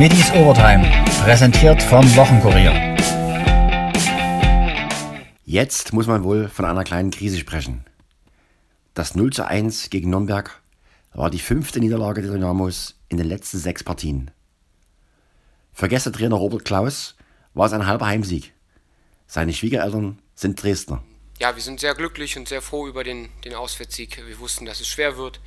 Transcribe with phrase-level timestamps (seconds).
[0.00, 0.90] Schmittis Overtime,
[1.24, 2.96] präsentiert vom Wochenkurier.
[5.44, 7.84] Jetzt muss man wohl von einer kleinen Krise sprechen.
[8.94, 10.58] Das 0 zu 1 gegen Nürnberg
[11.12, 14.30] war die fünfte Niederlage der Dynamos in den letzten sechs Partien.
[15.74, 17.14] Für Gästetrainer Robert Klaus
[17.52, 18.54] war es ein halber Heimsieg.
[19.26, 21.02] Seine Schwiegereltern sind Dresdner.
[21.40, 24.26] Ja, wir sind sehr glücklich und sehr froh über den, den Auswärtssieg.
[24.26, 25.40] Wir wussten, dass es schwer wird.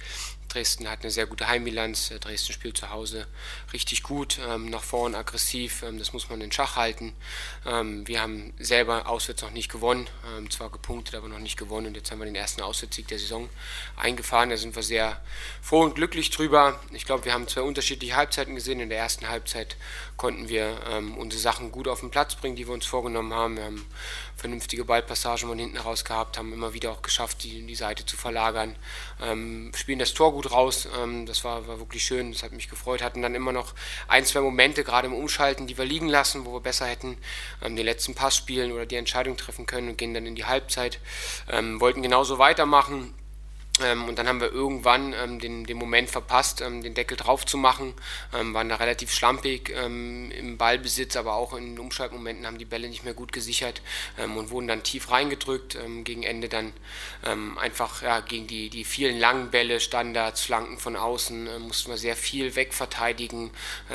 [0.54, 2.12] Dresden hat eine sehr gute Heimbilanz.
[2.12, 3.28] Äh, Dresden spielt zu Hause
[3.74, 5.84] richtig gut, ähm, nach vorn aggressiv.
[5.84, 7.14] Ähm, das muss man in Schach halten.
[7.66, 11.88] Ähm, wir haben selber auswärts noch nicht gewonnen, ähm, zwar gepunktet, aber noch nicht gewonnen.
[11.88, 13.50] Und jetzt haben wir den ersten Auswärtssieg der Saison
[13.96, 14.50] eingefahren.
[14.50, 15.22] Da sind wir sehr
[15.62, 16.80] froh und glücklich drüber.
[16.92, 18.80] Ich glaube, wir haben zwei unterschiedliche Halbzeiten gesehen.
[18.80, 19.76] In der ersten Halbzeit
[20.18, 23.58] konnten wir ähm, unsere Sachen gut auf den Platz bringen, die wir uns vorgenommen haben.
[23.58, 23.86] Wir haben
[24.44, 28.18] vernünftige Ballpassagen von hinten heraus gehabt, haben immer wieder auch geschafft, die, die Seite zu
[28.18, 28.76] verlagern.
[29.22, 32.70] Ähm, spielen das Tor gut raus, ähm, das war, war wirklich schön, das hat mich
[32.70, 33.02] gefreut.
[33.02, 33.74] Hatten dann immer noch
[34.10, 37.18] ein, zwei Momente, gerade im Umschalten, die wir liegen lassen, wo wir besser hätten
[37.62, 40.44] ähm, den letzten Pass spielen oder die Entscheidung treffen können und gehen dann in die
[40.44, 41.00] Halbzeit.
[41.50, 43.14] Ähm, wollten genauso weitermachen
[43.82, 47.44] ähm, und dann haben wir irgendwann ähm, den, den Moment verpasst, ähm, den Deckel drauf
[47.44, 47.96] zu machen.
[48.32, 52.88] Ähm, waren da relativ schlampig ähm, im Ballbesitz, aber auch in Umschaltmomenten haben die Bälle
[52.88, 53.82] nicht mehr gut gesichert
[54.20, 55.78] ähm, und wurden dann tief reingedrückt.
[56.04, 56.74] gegen Ende dann
[57.58, 61.98] einfach ja, gegen die, die vielen langen Bälle, Standards, Flanken von außen, äh, mussten wir
[61.98, 63.52] sehr viel wegverteidigen,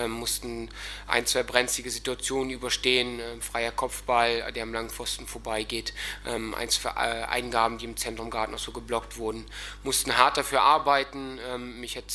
[0.06, 0.70] mussten
[1.06, 3.20] ein, zwei brenzlige Situationen überstehen.
[3.40, 5.92] freier Kopfball, der am langen Pfosten vorbeigeht,
[6.24, 9.46] ein, zwei äh, Eingaben, die im Zentrum gerade noch so geblockt wurden
[9.82, 11.38] mussten hart dafür arbeiten.
[11.48, 12.12] Ähm, mich hätte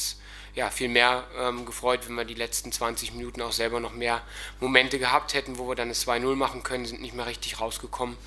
[0.56, 4.22] ja, viel mehr ähm, gefreut, wenn wir die letzten 20 Minuten auch selber noch mehr
[4.60, 8.18] Momente gehabt hätten, wo wir dann das 2-0 machen können, sind nicht mehr richtig rausgekommen.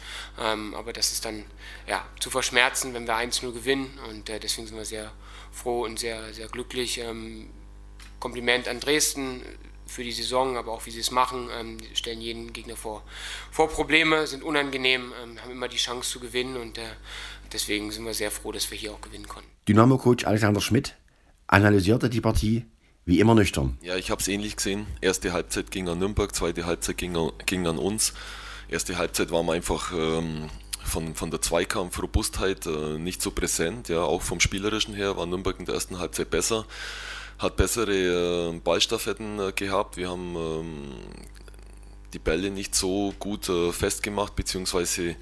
[0.40, 1.44] Ähm, aber das ist dann
[1.86, 5.12] ja, zu verschmerzen, wenn wir 1-0 gewinnen und äh, deswegen sind wir sehr
[5.52, 6.98] froh und sehr, sehr glücklich.
[6.98, 7.50] Ähm,
[8.18, 9.42] Kompliment an Dresden
[9.86, 13.02] für die Saison, aber auch wie sie es machen, ähm, stellen jeden Gegner vor,
[13.50, 16.82] vor Probleme, sind unangenehm, ähm, haben immer die Chance zu gewinnen und äh,
[17.52, 19.48] deswegen sind wir sehr froh, dass wir hier auch gewinnen konnten.
[19.68, 20.96] Dynamo-Coach Alexander Schmidt
[21.46, 22.66] analysierte die Partie
[23.04, 23.78] wie immer nüchtern.
[23.82, 24.86] Ja, ich habe es ähnlich gesehen.
[25.00, 27.16] Erste Halbzeit ging an Nürnberg, zweite Halbzeit ging,
[27.46, 28.12] ging an uns.
[28.68, 30.50] Erste Halbzeit waren wir einfach ähm,
[30.82, 33.88] von, von der Zweikampf-Robustheit äh, nicht so präsent.
[33.88, 36.66] Ja, auch vom Spielerischen her war Nürnberg in der ersten Halbzeit besser,
[37.38, 39.96] hat bessere äh, Ballstaffetten äh, gehabt.
[39.96, 40.92] Wir haben ähm,
[42.12, 45.16] die Bälle nicht so gut äh, festgemacht, beziehungsweise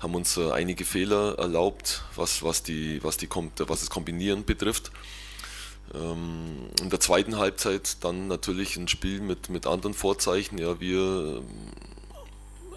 [0.00, 4.90] haben uns äh, einige Fehler erlaubt, was, was, die, was, die, was das Kombinieren betrifft.
[5.94, 10.58] Ähm, in der zweiten Halbzeit dann natürlich ein Spiel mit, mit anderen Vorzeichen.
[10.58, 10.98] Ja, wir
[11.38, 11.44] ähm,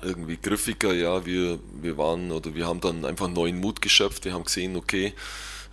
[0.02, 4.24] irgendwie griffiger, ja, wir, wir waren oder wir haben dann einfach neuen Mut geschöpft.
[4.24, 5.14] Wir haben gesehen, okay,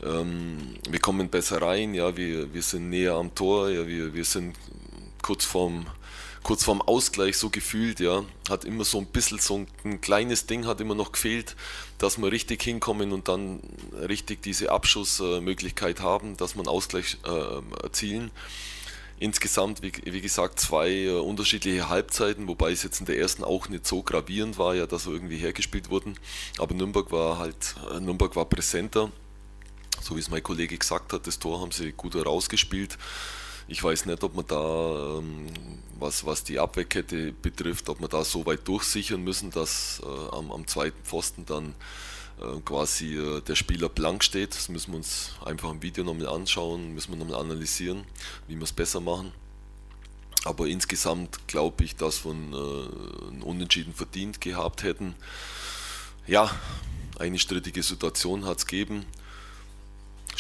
[0.03, 4.25] ähm, wir kommen besser rein, ja, wir, wir sind näher am Tor, ja, wir, wir
[4.25, 4.57] sind
[5.23, 5.87] kurz vorm
[6.47, 10.65] kurz vorm Ausgleich so gefühlt, ja, hat immer so ein bisschen so ein kleines Ding
[10.65, 11.57] hat immer noch gefehlt,
[11.99, 13.59] dass wir richtig hinkommen und dann
[14.09, 18.31] richtig diese Abschussmöglichkeit haben, dass man Ausgleich äh, erzielen.
[19.19, 23.69] Insgesamt, wie, wie gesagt, zwei äh, unterschiedliche Halbzeiten, wobei es jetzt in der ersten auch
[23.69, 26.17] nicht so gravierend war, ja, dass wir irgendwie hergespielt wurden.
[26.59, 29.11] Aber Nürnberg war halt, äh, Nürnberg war präsenter,
[30.07, 32.97] so wie es mein Kollege gesagt hat, das Tor haben sie gut herausgespielt.
[33.69, 35.47] Ich weiß nicht, ob man da, ähm,
[35.99, 40.53] was, was die Abwehrkette betrifft, ob man da so weit durchsichern müssen, dass äh, am,
[40.53, 41.75] am zweiten Pfosten dann
[42.41, 44.55] äh, quasi äh, der Spieler blank steht.
[44.55, 48.05] Das müssen wir uns einfach im Video nochmal anschauen, müssen wir nochmal analysieren,
[48.47, 49.33] wie wir es besser machen.
[50.45, 55.17] Aber insgesamt glaube ich, dass wir einen, äh, einen Unentschieden verdient gehabt hätten.
[56.29, 56.55] Ja,
[57.19, 59.07] eine strittige Situation hat es gegeben.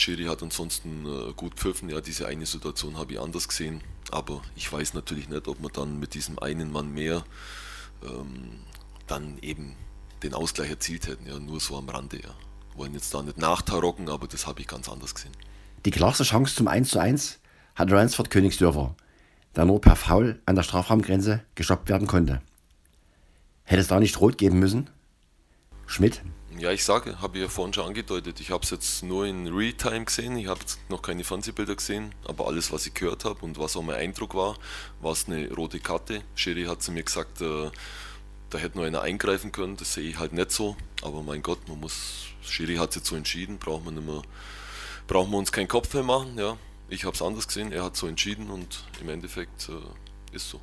[0.00, 1.88] Schiri hat ansonsten äh, gut pfiffen.
[1.88, 3.80] Ja, diese eine Situation habe ich anders gesehen.
[4.10, 7.24] Aber ich weiß natürlich nicht, ob man dann mit diesem einen Mann mehr
[8.02, 8.60] ähm,
[9.06, 9.74] dann eben
[10.22, 11.26] den Ausgleich erzielt hätten.
[11.26, 12.18] Ja, nur so am Rande.
[12.18, 12.34] Ja.
[12.74, 15.32] Wollen jetzt da nicht nachtarocken, aber das habe ich ganz anders gesehen.
[15.84, 17.36] Die klarste Chance zum 1:1
[17.74, 18.94] hat Ransford Königsdörfer,
[19.54, 22.42] der nur per Foul an der Strafraumgrenze gestoppt werden konnte.
[23.64, 24.88] Hätte es da nicht rot geben müssen?
[25.86, 26.22] Schmidt?
[26.58, 29.46] Ja, ich sage, habe ich ja vorhin schon angedeutet, ich habe es jetzt nur in
[29.48, 33.58] Realtime gesehen, ich habe noch keine Fernsehbilder gesehen, aber alles, was ich gehört habe und
[33.58, 34.56] was auch mein Eindruck war,
[35.00, 36.22] war es eine rote Karte.
[36.34, 37.70] Sherry hat zu mir gesagt, äh,
[38.48, 41.68] da hätte nur einer eingreifen können, das sehe ich halt nicht so, aber mein Gott,
[41.68, 44.22] man muss, Sherry hat sich so entschieden, braucht man nicht mehr,
[45.06, 46.56] brauchen wir uns keinen Kopf mehr machen, ja.
[46.88, 50.60] Ich habe es anders gesehen, er hat so entschieden und im Endeffekt äh, ist so.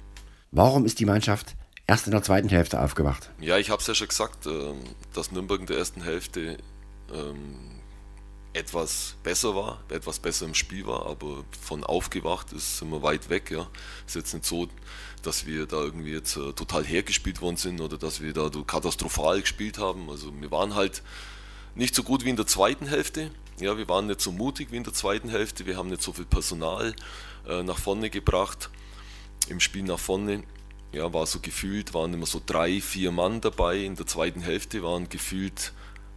[0.51, 1.55] Warum ist die Mannschaft
[1.87, 3.29] erst in der zweiten Hälfte aufgewacht.
[3.39, 4.79] Ja, ich habe es ja schon gesagt, ähm,
[5.13, 6.57] dass Nürnberg in der ersten Hälfte
[7.13, 7.81] ähm,
[8.53, 13.49] etwas besser war, etwas besser im Spiel war, aber von aufgewacht ist immer weit weg.
[13.51, 13.67] Ja.
[14.05, 14.67] Ist jetzt nicht so,
[15.23, 19.41] dass wir da irgendwie jetzt äh, total hergespielt worden sind oder dass wir da katastrophal
[19.41, 20.09] gespielt haben.
[20.09, 21.01] Also wir waren halt
[21.75, 23.31] nicht so gut wie in der zweiten Hälfte.
[23.59, 25.65] Ja, wir waren nicht so mutig wie in der zweiten Hälfte.
[25.65, 26.95] Wir haben nicht so viel Personal
[27.47, 28.69] äh, nach vorne gebracht
[29.47, 30.43] im Spiel nach vorne.
[30.93, 33.79] Ja, war so gefühlt, waren immer so drei, vier Mann dabei.
[33.79, 35.73] In der zweiten Hälfte waren gefühlt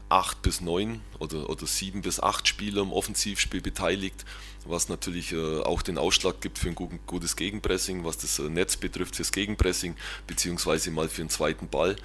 [0.09, 4.25] acht bis neun oder, oder sieben bis acht Spieler im Offensivspiel beteiligt,
[4.67, 8.77] was natürlich äh, auch den Ausschlag gibt für ein gutes Gegenpressing, was das äh, Netz
[8.77, 9.97] betrifft fürs Gegenpressing,
[10.27, 11.97] beziehungsweise mal für einen zweiten Ball.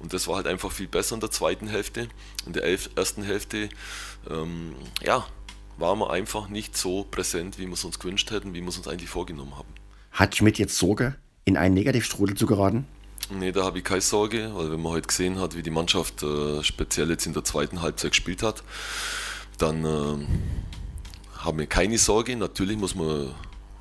[0.00, 2.08] Und das war halt einfach viel besser in der zweiten Hälfte.
[2.46, 3.68] In der elf, ersten Hälfte,
[4.30, 5.26] ähm, ja,
[5.76, 8.78] waren wir einfach nicht so präsent, wie wir es uns gewünscht hätten, wie wir es
[8.78, 9.68] uns eigentlich vorgenommen haben.
[10.12, 12.86] Hat Schmidt jetzt Sorge, in einen Negativstrudel zu geraten?
[13.32, 16.22] Nee, da habe ich keine Sorge, weil wenn man heute gesehen hat, wie die Mannschaft
[16.22, 18.64] äh, speziell jetzt in der zweiten Halbzeit gespielt hat,
[19.58, 20.26] dann äh,
[21.38, 22.34] haben wir keine Sorge.
[22.34, 23.32] Natürlich muss man,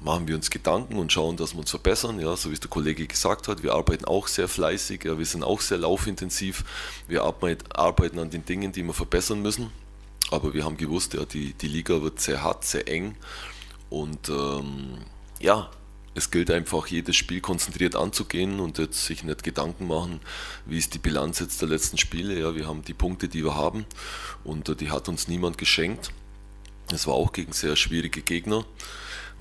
[0.02, 2.20] machen wir uns Gedanken und schauen, dass wir uns verbessern.
[2.20, 5.26] Ja, so wie es der Kollege gesagt hat, wir arbeiten auch sehr fleißig, ja, wir
[5.26, 6.64] sind auch sehr laufintensiv.
[7.08, 9.72] Wir arbeiten an den Dingen, die wir verbessern müssen.
[10.30, 13.16] Aber wir haben gewusst, ja, die, die Liga wird sehr hart, sehr eng.
[13.90, 15.00] Und ähm,
[15.40, 15.72] ja,
[16.19, 20.19] es gilt einfach, jedes Spiel konzentriert anzugehen und jetzt sich nicht Gedanken machen,
[20.66, 22.39] wie ist die Bilanz jetzt der letzten Spiele.
[22.39, 23.86] Ja, wir haben die Punkte, die wir haben
[24.44, 26.12] und äh, die hat uns niemand geschenkt.
[26.94, 28.66] Es war auch gegen sehr schwierige Gegner.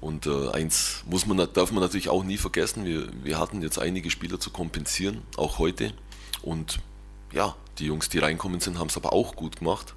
[0.01, 3.81] Und äh, eins muss man, darf man natürlich auch nie vergessen, wir, wir hatten jetzt
[3.81, 5.93] einige Spieler zu kompensieren, auch heute.
[6.43, 6.79] Und
[7.33, 9.95] ja, die Jungs, die reinkommen sind, haben es aber auch gut gemacht.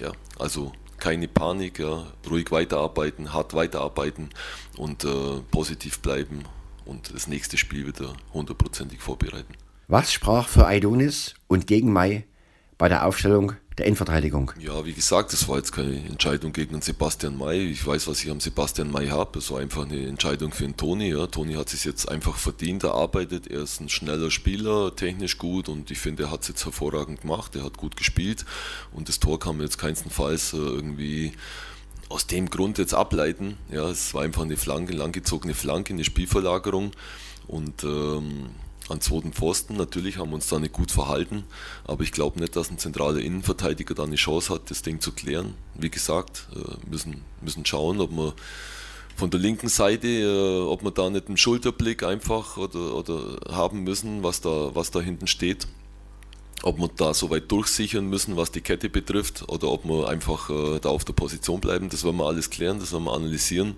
[0.00, 0.72] Ja, also
[1.04, 4.30] keine Panik, ja, ruhig weiterarbeiten, hart weiterarbeiten
[4.78, 6.44] und äh, positiv bleiben
[6.86, 9.52] und das nächste Spiel wieder hundertprozentig vorbereiten.
[9.86, 12.24] Was sprach für Aidonis und gegen Mai
[12.78, 14.52] bei der Aufstellung der Innenverteidigung?
[14.60, 17.70] Ja, wie gesagt, das war jetzt keine Entscheidung gegen Sebastian May.
[17.70, 19.38] Ich weiß, was ich am Sebastian May habe.
[19.38, 21.10] Es war einfach eine Entscheidung für den Toni.
[21.10, 21.26] Ja.
[21.26, 23.48] Toni hat sich jetzt einfach verdient erarbeitet.
[23.48, 27.22] Er ist ein schneller Spieler, technisch gut und ich finde, er hat es jetzt hervorragend
[27.22, 27.56] gemacht.
[27.56, 28.44] Er hat gut gespielt
[28.92, 31.32] und das Tor kann man jetzt keinstenfalls äh, irgendwie
[32.08, 33.56] aus dem Grund jetzt ableiten.
[33.70, 36.92] Ja, es war einfach eine Flanke, langgezogene Flanke, eine Spielverlagerung
[37.48, 38.50] und ähm,
[38.88, 39.76] an zweiten Pfosten.
[39.76, 41.44] Natürlich haben wir uns da nicht gut verhalten,
[41.84, 45.12] aber ich glaube nicht, dass ein zentraler Innenverteidiger da eine Chance hat, das Ding zu
[45.12, 45.54] klären.
[45.74, 48.34] Wie gesagt, äh, müssen, müssen schauen, ob wir
[49.16, 53.84] von der linken Seite, äh, ob wir da nicht einen Schulterblick einfach oder, oder haben
[53.84, 55.66] müssen, was da, was da hinten steht.
[56.62, 60.48] Ob wir da so weit durchsichern müssen, was die Kette betrifft, oder ob wir einfach
[60.48, 61.90] äh, da auf der Position bleiben.
[61.90, 63.76] Das werden wir alles klären, das werden wir analysieren.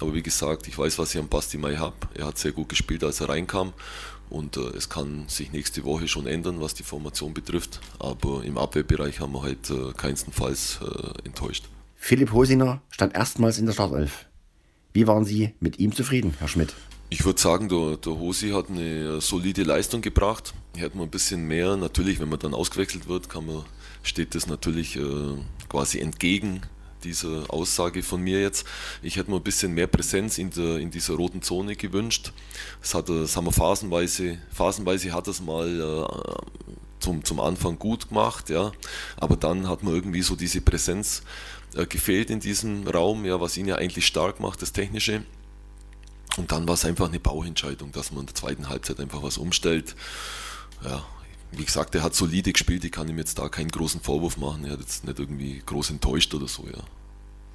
[0.00, 1.94] Aber wie gesagt, ich weiß, was ich am Basti Mai habe.
[2.14, 3.72] Er hat sehr gut gespielt, als er reinkam.
[4.30, 7.80] Und äh, es kann sich nächste Woche schon ändern, was die Formation betrifft.
[7.98, 11.64] Aber im Abwehrbereich haben wir halt äh, keinstenfalls äh, enttäuscht.
[11.94, 14.26] Philipp Hosiner stand erstmals in der Startelf.
[14.92, 16.74] Wie waren Sie mit ihm zufrieden, Herr Schmidt?
[17.10, 20.54] Ich würde sagen, der, der Hosi hat eine solide Leistung gebracht.
[20.76, 21.76] Er hat man ein bisschen mehr.
[21.76, 23.64] Natürlich, wenn man dann ausgewechselt wird, man,
[24.02, 25.02] steht das natürlich äh,
[25.68, 26.62] quasi entgegen
[27.04, 28.66] dieser Aussage von mir jetzt.
[29.02, 32.32] Ich hätte mir ein bisschen mehr Präsenz in, der, in dieser roten Zone gewünscht.
[32.80, 36.64] Das, hat, das haben wir phasenweise, phasenweise hat es mal äh,
[37.00, 38.72] zum, zum Anfang gut gemacht, ja.
[39.16, 41.22] Aber dann hat man irgendwie so diese Präsenz
[41.76, 45.22] äh, gefehlt in diesem Raum, ja, was ihn ja eigentlich stark macht, das Technische.
[46.36, 49.38] Und dann war es einfach eine Bauentscheidung, dass man in der zweiten Halbzeit einfach was
[49.38, 49.94] umstellt.
[50.82, 51.04] Ja,
[51.58, 54.64] wie gesagt, er hat solide gespielt, ich kann ihm jetzt da keinen großen Vorwurf machen.
[54.64, 56.82] Er hat jetzt nicht irgendwie groß enttäuscht oder so, ja.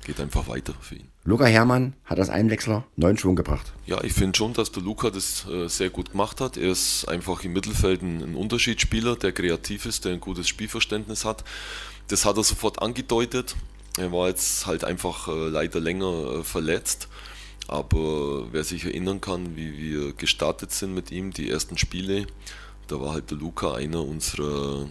[0.05, 1.07] Geht einfach weiter für ihn.
[1.25, 3.73] Luca Hermann hat als Einwechsler neuen Schwung gebracht.
[3.85, 6.57] Ja, ich finde schon, dass der Luca das äh, sehr gut gemacht hat.
[6.57, 11.25] Er ist einfach im Mittelfeld ein, ein Unterschiedsspieler, der kreativ ist, der ein gutes Spielverständnis
[11.25, 11.43] hat.
[12.07, 13.55] Das hat er sofort angedeutet.
[13.97, 17.09] Er war jetzt halt einfach äh, leider länger äh, verletzt.
[17.67, 22.25] Aber wer sich erinnern kann, wie wir gestartet sind mit ihm, die ersten Spiele,
[22.91, 24.87] da war halt der Luca einer unserer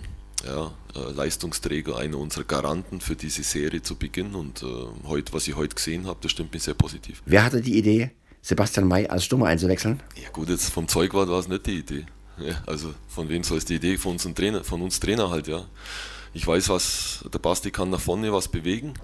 [0.47, 4.35] ja, äh, Leistungsträger, einer unserer Garanten für diese Serie zu Beginn.
[4.35, 4.67] Und äh,
[5.07, 7.23] heute, was ich heute gesehen habe, das stimmt mich sehr positiv.
[7.27, 10.01] Wer hatte die Idee, Sebastian May als Stürmer einzuwechseln?
[10.23, 12.07] Ja gut, jetzt vom Zeugwart war es nicht die Idee.
[12.39, 13.99] Ja, also von wem soll es die Idee?
[13.99, 15.65] Von, unseren Trainer, von uns Trainer halt, ja.
[16.35, 18.95] Ich weiß, was der Basti kann nach vorne was bewegen.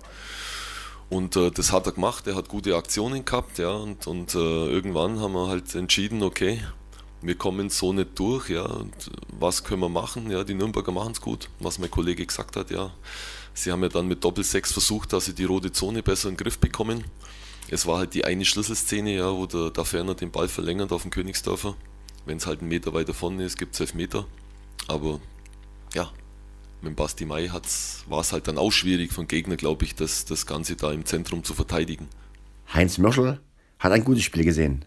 [1.10, 3.72] Und äh, das hat er gemacht, er hat gute Aktionen gehabt, ja.
[3.72, 6.60] Und, und äh, irgendwann haben wir halt entschieden, okay,
[7.25, 10.31] wir kommen so nicht durch, ja, und was können wir machen?
[10.31, 12.93] Ja, die Nürnberger machen es gut, was mein Kollege gesagt hat, ja.
[13.54, 16.43] Sie haben ja dann mit Doppel-6 versucht, dass sie die rote Zone besser in den
[16.43, 17.04] Griff bekommen.
[17.71, 21.02] Es war halt die eine Schlüsselszene, ja, wo der, der Ferner den Ball verlängert auf
[21.02, 21.76] den Königsdörfer.
[22.26, 24.26] Wenn es halt einen Meter weiter vorne ist, gibt es elf Meter.
[24.88, 25.21] Aber
[25.95, 26.11] ja,
[26.83, 27.50] mit Basti Mai
[28.09, 31.07] war es halt dann auch schwierig von Gegner, glaube ich, das, das Ganze da im
[31.07, 32.09] Zentrum zu verteidigen.
[32.73, 33.40] Heinz Mörschel
[33.85, 34.83] hat ein gutes Spiel gesehen.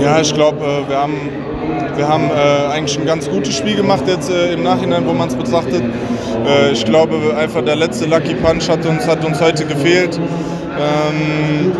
[0.00, 1.14] Ja, ich glaube, äh, wir haben,
[1.94, 5.28] wir haben äh, eigentlich ein ganz gutes Spiel gemacht jetzt äh, im Nachhinein, wo man
[5.28, 5.82] es betrachtet.
[6.72, 10.18] ich glaube, einfach der letzte Lucky Punch hat uns, hat uns heute gefehlt.
[10.78, 11.72] Ähm,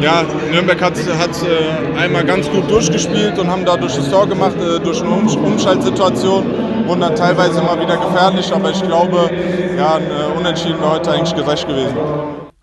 [0.00, 4.56] ja, Nürnberg hat, hat äh, einmal ganz gut durchgespielt und haben dadurch das Tor gemacht,
[4.56, 6.86] äh, durch eine Umschaltsituation.
[6.86, 9.30] Wurden dann teilweise immer wieder gefährlich, aber ich glaube,
[9.76, 11.94] ja, ein Unentschieden wäre heute eigentlich gerecht gewesen.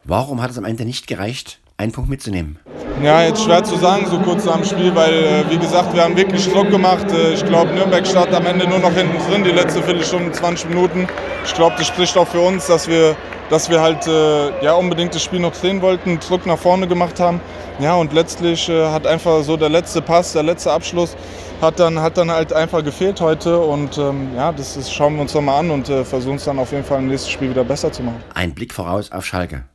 [0.04, 2.60] Warum hat es am Ende nicht gereicht, einen Punkt mitzunehmen?
[3.04, 6.04] Ja, jetzt schwer zu sagen, so kurz nach dem Spiel, weil, äh, wie gesagt, wir
[6.04, 7.06] haben wirklich Druck gemacht.
[7.12, 10.70] Äh, ich glaube, Nürnberg startet am Ende nur noch hinten drin, die letzte Viertelstunde, 20
[10.70, 11.08] Minuten.
[11.46, 13.16] Ich glaube, das spricht auch für uns, dass wir,
[13.50, 17.20] dass wir halt äh, ja, unbedingt das Spiel noch drehen wollten, Druck nach vorne gemacht
[17.20, 17.42] haben.
[17.80, 21.18] Ja, und letztlich hat einfach so der letzte Pass, der letzte Abschluss
[21.62, 23.60] hat dann, hat dann halt einfach gefehlt heute.
[23.60, 26.60] Und ähm, ja, das, das, schauen wir uns nochmal an und äh, versuchen es dann
[26.60, 28.24] auf jeden Fall im nächsten Spiel wieder besser zu machen.
[28.34, 29.66] Ein Blick voraus auf Schalke.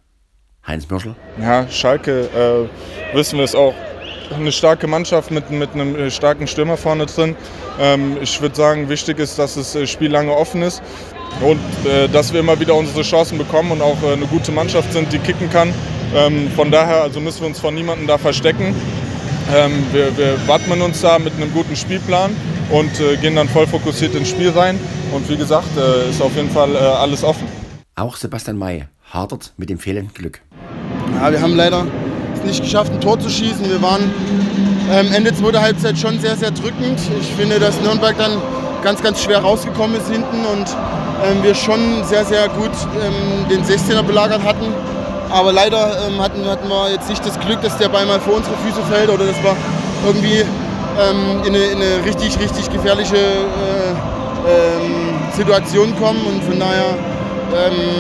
[0.67, 1.15] Heinz Mürschel?
[1.41, 2.69] Ja, Schalke,
[3.13, 3.75] äh, wissen wir es auch.
[4.35, 7.35] Eine starke Mannschaft mit, mit einem äh, starken Stürmer vorne drin.
[7.81, 10.83] Ähm, ich würde sagen, wichtig ist, dass das äh, Spiel lange offen ist
[11.41, 14.93] und äh, dass wir immer wieder unsere Chancen bekommen und auch äh, eine gute Mannschaft
[14.93, 15.73] sind, die kicken kann.
[16.15, 18.75] Ähm, von daher also müssen wir uns von niemandem da verstecken.
[19.53, 22.37] Ähm, wir, wir wappnen uns da mit einem guten Spielplan
[22.71, 24.79] und äh, gehen dann voll fokussiert ins Spiel rein.
[25.13, 25.77] Und wie gesagt,
[26.09, 27.49] ist auf jeden Fall alles offen.
[27.97, 30.41] Auch Sebastian May hadert mit dem fehlenden Glück.
[31.17, 31.85] Ja, wir haben leider
[32.45, 33.69] nicht geschafft, ein Tor zu schießen.
[33.69, 34.13] Wir waren
[34.91, 37.01] ähm, Ende zweiter Halbzeit schon sehr, sehr drückend.
[37.21, 38.33] Ich finde, dass Nürnberg dann
[38.83, 40.67] ganz, ganz schwer rausgekommen ist hinten und
[41.25, 42.71] ähm, wir schon sehr, sehr gut
[43.03, 44.67] ähm, den 16er belagert hatten.
[45.31, 48.35] Aber leider ähm, hatten, hatten wir jetzt nicht das Glück, dass der Ball mal vor
[48.35, 49.55] unsere Füße fällt oder dass wir
[50.07, 53.91] irgendwie ähm, in eine, in, eine, richtig, richtig gefährliche äh,
[54.49, 56.25] ähm, Situation kommen.
[56.27, 56.97] Und von daher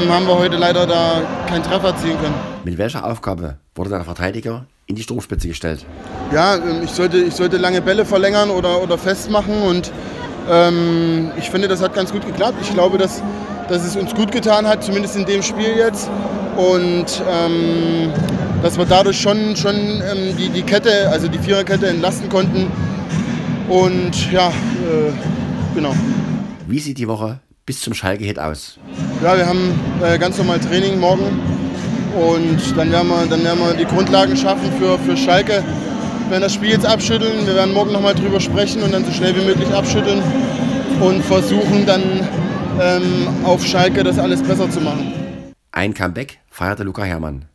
[0.09, 2.50] haben wir heute leider da keinen Treffer erzielen können.
[2.64, 5.87] Mit welcher Aufgabe wurde der Verteidiger in die Sturmspitze gestellt?
[6.33, 9.90] Ja, ähm, ich sollte, ich sollte lange Bälle verlängern oder, oder festmachen und
[10.50, 12.59] ähm, ich finde, das hat ganz gut geklappt.
[12.61, 13.23] Ich glaube, dass,
[13.69, 16.11] dass es uns gut getan hat, zumindest in dem Spiel jetzt.
[16.57, 18.12] Und ähm,
[18.62, 22.67] dass wir dadurch schon, schon ähm, die, die Kette, also die Viererkette entlasten konnten.
[23.69, 25.12] Und ja, äh,
[25.75, 25.95] genau.
[26.67, 28.79] Wie sieht die Woche bis zum Schalke-Hit aus?
[29.23, 31.60] Ja, wir haben äh, ganz normal Training morgen
[32.14, 35.62] und dann werden wir, dann werden wir die Grundlagen schaffen für, für Schalke.
[36.25, 37.47] Wir werden das Spiel jetzt abschütteln.
[37.47, 40.23] Wir werden morgen nochmal drüber sprechen und dann so schnell wie möglich abschütteln
[41.00, 42.02] und versuchen dann
[42.81, 45.12] ähm, auf Schalke das alles besser zu machen.
[45.73, 47.47] Ein Comeback feierte Luca Herrmann.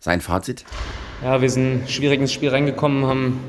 [0.00, 0.64] Sein Fazit?
[1.22, 3.40] Ja, wir sind schwierig ins Spiel reingekommen, haben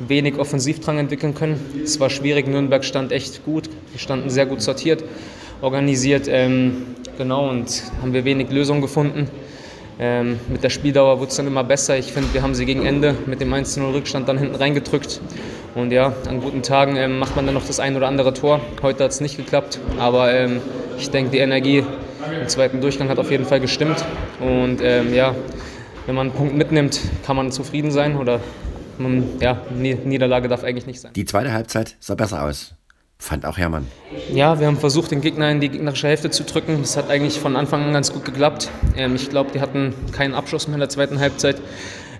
[0.00, 1.58] wenig Offensivdrang entwickeln können.
[1.82, 3.70] Es war schwierig, Nürnberg stand echt gut.
[3.92, 5.04] Wir standen sehr gut sortiert
[5.64, 6.26] organisiert.
[6.28, 6.86] Ähm,
[7.18, 9.28] genau, und haben wir wenig Lösungen gefunden.
[9.98, 11.96] Ähm, mit der Spieldauer wurde es dann immer besser.
[11.96, 15.20] Ich finde, wir haben sie gegen Ende mit dem 1-0-Rückstand dann hinten reingedrückt.
[15.74, 18.60] Und ja, an guten Tagen ähm, macht man dann noch das ein oder andere Tor.
[18.82, 20.60] Heute hat es nicht geklappt, aber ähm,
[20.98, 21.84] ich denke, die Energie
[22.40, 24.04] im zweiten Durchgang hat auf jeden Fall gestimmt.
[24.40, 25.34] Und ähm, ja,
[26.06, 28.40] wenn man einen Punkt mitnimmt, kann man zufrieden sein oder
[28.98, 31.12] man, ja, Niederlage darf eigentlich nicht sein.
[31.14, 32.74] Die zweite Halbzeit sah besser aus.
[33.24, 33.86] Fand auch Hermann.
[34.34, 36.82] Ja, wir haben versucht, den Gegner in die gegnerische Hälfte zu drücken.
[36.82, 38.70] Das hat eigentlich von Anfang an ganz gut geklappt.
[38.98, 41.56] Ähm, ich glaube, die hatten keinen Abschluss mehr in der zweiten Halbzeit.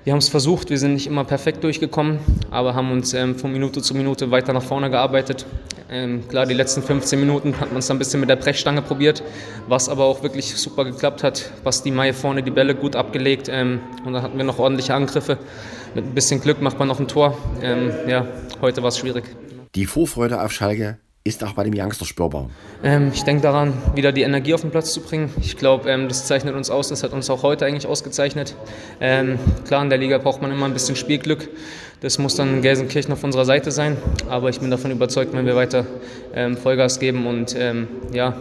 [0.05, 2.21] Wir haben es versucht, wir sind nicht immer perfekt durchgekommen,
[2.51, 5.45] aber haben uns ähm, von Minute zu Minute weiter nach vorne gearbeitet.
[5.91, 9.23] Ähm, klar, die letzten 15 Minuten hat man es ein bisschen mit der Brechstange probiert,
[9.69, 11.51] was aber auch wirklich super geklappt hat.
[11.65, 15.37] Basti Mai vorne die Bälle gut abgelegt und dann hatten wir noch ordentliche Angriffe.
[15.95, 17.37] Mit ein bisschen Glück macht man noch ein Tor.
[18.09, 18.27] Ja,
[18.63, 19.25] heute war es schwierig.
[19.75, 22.49] Die Vorfreude auf Schalke ist auch bei dem Youngster spürbar.
[22.85, 25.31] Ähm, ich denke daran, wieder die Energie auf den Platz zu bringen.
[25.41, 26.91] Ich glaube, ähm, das zeichnet uns aus.
[26.91, 28.55] Das hat uns auch heute eigentlich ausgezeichnet.
[29.01, 31.49] Ähm, klar, in der Liga braucht man immer ein bisschen Spielglück.
[32.03, 33.97] Das muss dann Gelsenkirchen auf unserer Seite sein.
[34.29, 35.87] Aber ich bin davon überzeugt, wenn wir weiter
[36.35, 38.37] ähm, Vollgas geben und ähm, ja,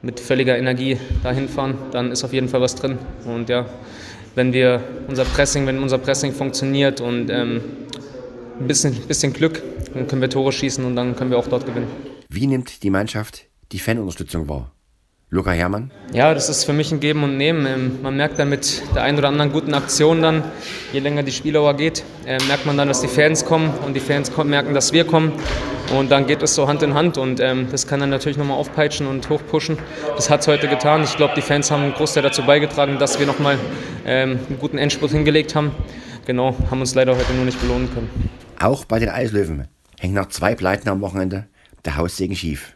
[0.00, 2.98] mit völliger Energie dahin fahren, dann ist auf jeden Fall was drin.
[3.24, 3.66] Und ja,
[4.36, 7.62] wenn wir unser Pressing, wenn unser Pressing funktioniert und ähm,
[8.60, 9.60] ein bisschen, bisschen Glück,
[9.94, 11.88] dann können wir Tore schießen und dann können wir auch dort gewinnen.
[12.28, 14.72] Wie nimmt die Mannschaft die Fanunterstützung wahr?
[15.34, 15.90] Luca Herrmann?
[16.12, 17.64] Ja, das ist für mich ein Geben und Nehmen.
[17.64, 20.44] Ähm, man merkt dann mit der einen oder anderen guten Aktion dann,
[20.92, 24.00] je länger die Spieldauer geht, äh, merkt man dann, dass die Fans kommen und die
[24.00, 25.32] Fans merken, dass wir kommen.
[25.96, 28.58] Und dann geht es so Hand in Hand und ähm, das kann dann natürlich nochmal
[28.58, 29.78] aufpeitschen und hochpushen.
[30.16, 31.02] Das hat es heute getan.
[31.02, 33.58] Ich glaube, die Fans haben einen Großteil dazu beigetragen, dass wir nochmal
[34.04, 35.70] ähm, einen guten Endspurt hingelegt haben.
[36.26, 38.10] Genau, haben uns leider heute nur nicht belohnen können.
[38.60, 39.66] Auch bei den Eislöwen
[40.02, 41.46] hängt nach zwei Pleiten am Wochenende
[41.84, 42.74] der Haussegen schief.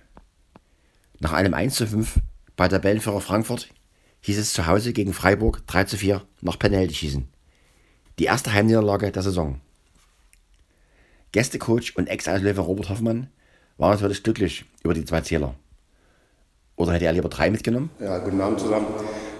[1.19, 2.21] Nach einem 1 zu 5
[2.55, 3.69] bei Tabellenführer Frankfurt
[4.21, 7.27] hieß es zu Hause gegen Freiburg 3 zu 4 nach Penalty schießen.
[8.21, 9.61] Die erste Heimniederlage der Saison.
[11.33, 13.29] Gästecoach und Ex-Auslöwe Robert Hoffmann
[13.77, 15.57] war natürlich glücklich über die zwei Zähler.
[16.77, 17.91] Oder hätte er lieber drei mitgenommen?
[17.99, 18.87] Ja, guten Abend zusammen.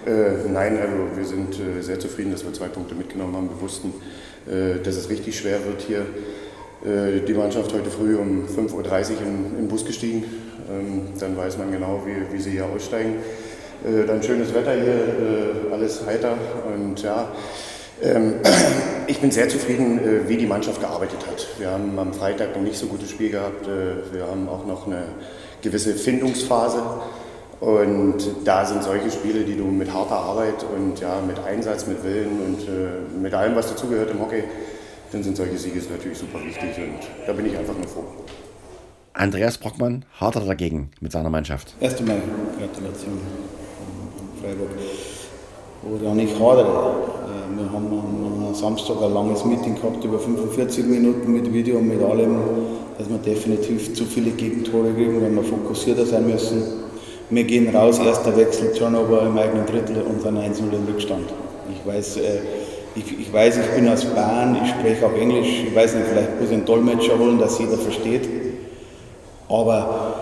[0.05, 3.49] Äh, nein, also wir sind äh, sehr zufrieden, dass wir zwei Punkte mitgenommen haben.
[3.49, 3.93] Wir wussten,
[4.45, 6.05] äh, dass es richtig schwer wird hier.
[6.85, 10.23] Äh, die Mannschaft heute früh um 5.30 Uhr in, den Bus gestiegen.
[10.69, 13.15] Ähm, dann weiß man genau, wie, wie sie hier aussteigen.
[13.83, 16.37] Äh, dann schönes Wetter hier, äh, alles heiter
[16.71, 17.29] und ja.
[18.01, 18.35] Ähm,
[19.07, 21.47] ich bin sehr zufrieden, wie die Mannschaft gearbeitet hat.
[21.57, 23.65] Wir haben am Freitag noch nicht so gutes Spiel gehabt.
[24.11, 25.03] Wir haben auch noch eine
[25.63, 26.83] gewisse Findungsphase.
[27.59, 32.03] Und da sind solche Spiele, die du mit harter Arbeit und ja, mit Einsatz, mit
[32.03, 34.43] Willen und mit allem, was dazugehört im Hockey,
[35.11, 38.03] dann sind solche Siege natürlich super wichtig und da bin ich einfach nur froh.
[39.13, 41.75] Andreas Brockmann hadert dagegen mit seiner Mannschaft.
[41.79, 42.21] Erst einmal
[42.59, 43.19] Gratulation
[44.41, 44.69] Freiburg.
[45.83, 46.95] Oder nicht hadere.
[47.55, 52.01] Wir haben am Samstag ein langes Meeting gehabt, über 45 Minuten mit Video und mit
[52.01, 52.37] allem,
[52.97, 56.63] dass wir definitiv zu viele Gegentore kriegen, weil wir fokussierter sein müssen.
[57.29, 61.25] Wir gehen raus, erster Wechsel, Turnover im eigenen Drittel und dann 1-0 im Rückstand.
[61.71, 62.39] Ich weiß, äh,
[62.97, 66.39] ich, ich, weiß, ich bin aus Bayern, ich spreche auch Englisch, ich weiß nicht, vielleicht
[66.39, 68.27] muss ich einen Dolmetscher holen, dass jeder versteht.
[69.49, 70.15] Aber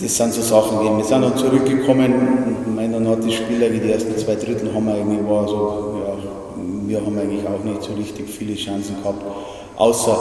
[0.00, 4.16] das sind so Sachen Wir sind dann zurückgekommen und dann hat die Spieler, die ersten
[4.16, 6.16] zwei Drittel haben irgendwie war so, ja,
[6.86, 9.22] wir haben eigentlich auch nicht so richtig viele Chancen gehabt,
[9.76, 10.16] außer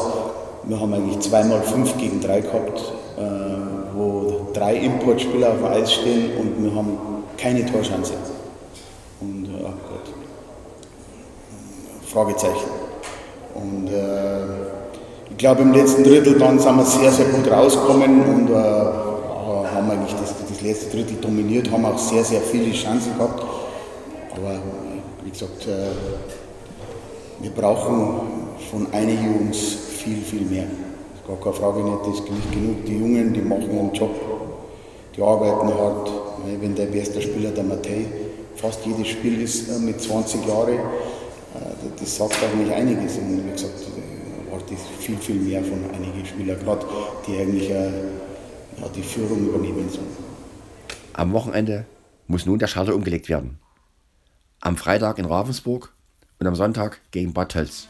[0.64, 3.22] wir haben eigentlich zweimal fünf gegen drei gehabt, äh,
[3.96, 6.98] wo drei Importspieler auf Eis stehen und wir haben
[7.38, 8.14] keine Torchance.
[9.22, 10.17] Und äh, Gott,
[12.12, 12.70] Fragezeichen.
[13.54, 14.46] Und äh,
[15.30, 18.56] ich glaube im letzten Drittel dann sind wir sehr, sehr gut rausgekommen und äh,
[19.78, 23.44] haben eigentlich das, das letzte Drittel dominiert, haben auch sehr, sehr viele Chancen gehabt.
[24.32, 24.60] Aber
[25.24, 25.92] wie gesagt, äh,
[27.42, 28.22] wir brauchen
[28.72, 30.66] von einigen Jungs viel, viel mehr.
[31.28, 32.86] Gar keine Frage nicht, das ist nicht genug.
[32.86, 34.16] Die Jungen, die machen ihren Job,
[35.16, 36.12] die arbeiten hart.
[36.60, 38.06] Wenn der beste Spieler, der Matthäi,
[38.56, 40.80] fast jedes Spiel ist äh, mit 20 Jahren,
[42.00, 43.18] das sagt nicht einiges.
[43.18, 43.74] Und wie gesagt,
[44.72, 46.86] ich viel, viel mehr von einigen Spielern, gerade
[47.26, 47.90] die eigentlich ja,
[48.96, 50.08] die Führung übernehmen sollen.
[51.14, 51.86] Am Wochenende
[52.28, 53.60] muss nun der Schalter umgelegt werden.
[54.62, 55.94] Am Freitag in Ravensburg
[56.40, 57.88] und am Sonntag gegen Bad Tölz.